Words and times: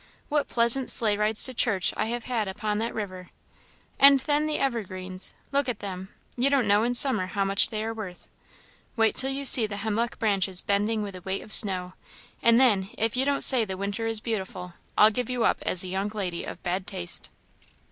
What 0.29 0.47
pleasant 0.47 0.89
sleigh 0.89 1.15
rides 1.15 1.43
to 1.43 1.53
church 1.53 1.93
I 1.95 2.07
have 2.07 2.23
had 2.23 2.47
upon 2.47 2.79
that 2.79 2.91
river! 2.95 3.29
And 3.99 4.19
then 4.21 4.47
the 4.47 4.57
evergreens, 4.57 5.35
look 5.51 5.69
at 5.69 5.77
them; 5.77 6.09
you 6.35 6.49
don't 6.49 6.67
know 6.67 6.81
in 6.81 6.95
summer 6.95 7.27
how 7.27 7.45
much 7.45 7.69
they 7.69 7.83
are 7.83 7.93
worth. 7.93 8.27
Wait 8.95 9.13
till 9.15 9.29
you 9.29 9.45
see 9.45 9.67
the 9.67 9.77
hemlock 9.77 10.17
branches 10.17 10.59
bending 10.59 11.03
with 11.03 11.15
a 11.15 11.21
weight 11.21 11.43
of 11.43 11.51
snow, 11.51 11.93
and 12.41 12.59
then, 12.59 12.89
if 12.97 13.15
you 13.15 13.25
don't 13.25 13.43
say 13.43 13.63
the 13.63 13.77
winter 13.77 14.07
is 14.07 14.21
beautiful, 14.21 14.73
I'll 14.97 15.11
give 15.11 15.29
you 15.29 15.43
up 15.45 15.59
as 15.67 15.83
a 15.83 15.87
young 15.87 16.07
lady 16.09 16.45
of 16.45 16.63
bad 16.63 16.87
taste." 16.87 17.29